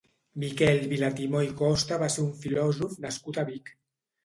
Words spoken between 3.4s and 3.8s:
a Vic.